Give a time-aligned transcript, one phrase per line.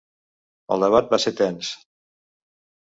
[0.75, 1.73] El debat va ser tens.